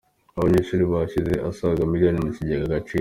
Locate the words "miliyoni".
1.91-2.19